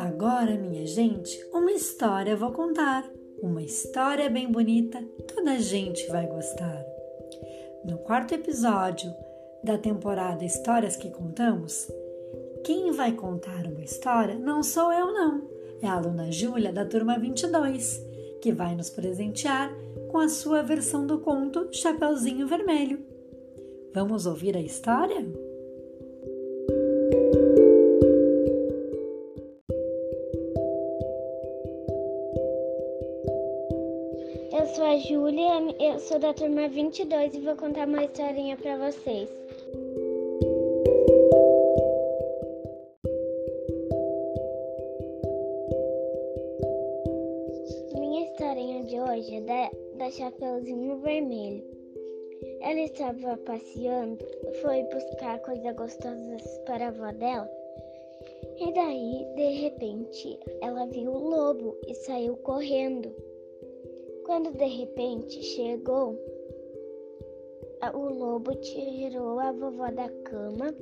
agora, 0.00 0.56
minha 0.56 0.86
gente, 0.86 1.44
uma 1.52 1.70
história 1.72 2.36
vou 2.36 2.52
contar. 2.52 3.08
Uma 3.42 3.62
história 3.62 4.28
bem 4.28 4.50
bonita, 4.50 5.02
toda 5.34 5.52
a 5.52 5.58
gente 5.58 6.06
vai 6.08 6.26
gostar. 6.26 6.84
No 7.84 7.98
quarto 7.98 8.34
episódio 8.34 9.14
da 9.62 9.78
temporada 9.78 10.44
Histórias 10.44 10.96
que 10.96 11.10
Contamos, 11.10 11.90
quem 12.64 12.92
vai 12.92 13.12
contar 13.12 13.66
uma 13.66 13.82
história 13.82 14.34
não 14.34 14.62
sou 14.62 14.92
eu, 14.92 15.12
não. 15.12 15.48
É 15.82 15.86
a 15.86 15.94
aluna 15.94 16.30
Júlia 16.30 16.72
da 16.72 16.84
turma 16.84 17.18
22, 17.18 18.02
que 18.42 18.52
vai 18.52 18.74
nos 18.74 18.90
presentear 18.90 19.74
com 20.10 20.18
a 20.18 20.28
sua 20.28 20.62
versão 20.62 21.06
do 21.06 21.18
conto 21.20 21.68
Chapeuzinho 21.72 22.46
Vermelho. 22.46 23.04
Vamos 23.94 24.26
ouvir 24.26 24.56
a 24.56 24.60
história? 24.60 25.26
Eu 34.52 34.66
sou 34.66 34.84
a 34.84 34.96
Júlia, 34.98 35.74
eu 35.78 35.98
sou 36.00 36.18
da 36.18 36.34
turma 36.34 36.68
22 36.68 37.34
e 37.34 37.40
vou 37.40 37.54
contar 37.56 37.86
uma 37.86 38.04
historinha 38.04 38.56
para 38.56 38.76
vocês. 38.90 39.28
Minha 47.94 48.24
historinha 48.24 48.84
de 48.84 49.00
hoje 49.00 49.36
é 49.36 49.40
da, 49.40 49.70
da 49.96 50.10
Chapeuzinho 50.10 50.96
Vermelho. 50.98 51.64
Ela 52.60 52.80
estava 52.80 53.36
passeando, 53.36 54.24
foi 54.62 54.82
buscar 54.82 55.38
coisas 55.42 55.76
gostosas 55.76 56.58
para 56.66 56.86
a 56.86 56.88
avó 56.88 57.12
dela. 57.12 57.48
E 58.58 58.72
daí, 58.72 59.26
de 59.36 59.62
repente, 59.62 60.38
ela 60.60 60.86
viu 60.86 61.12
o 61.12 61.28
lobo 61.30 61.76
e 61.86 61.94
saiu 61.94 62.36
correndo. 62.38 63.29
Quando 64.30 64.52
de 64.52 64.64
repente 64.64 65.42
chegou, 65.42 66.16
o 67.92 68.14
lobo 68.14 68.54
tirou 68.60 69.40
a 69.40 69.50
vovó 69.50 69.90
da 69.90 70.08
cama 70.22 70.72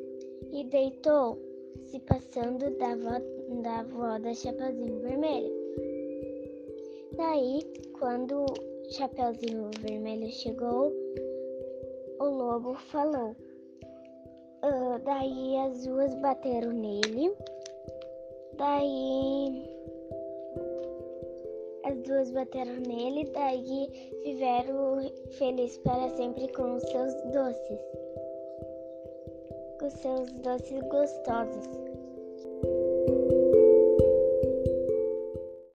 e 0.52 0.64
deitou, 0.64 1.38
se 1.80 1.98
passando 2.00 2.68
da 2.76 2.92
avó 2.92 3.18
da, 3.62 3.78
avó 3.78 4.18
da 4.18 4.34
Chapeuzinho 4.34 5.00
Vermelho. 5.00 5.50
Daí, 7.16 7.60
quando 7.98 8.44
Chapeuzinho 8.90 9.70
Vermelho 9.80 10.30
chegou, 10.30 10.92
o 12.20 12.24
lobo 12.24 12.74
falou. 12.74 13.34
Uh, 14.62 14.98
daí 15.06 15.56
as 15.56 15.86
duas 15.86 16.14
bateram 16.16 16.74
nele. 16.74 17.32
Daí 18.58 19.77
duas 21.98 22.30
bateram 22.30 22.76
nele, 22.86 23.24
daí 23.32 23.88
viveram 24.24 25.00
felizes 25.38 25.78
para 25.78 26.08
sempre 26.10 26.48
com 26.48 26.76
os 26.76 26.82
seus 26.82 27.14
doces. 27.32 27.80
Com 29.78 29.90
seus 29.90 30.32
doces 30.40 30.80
gostosos. 30.88 31.68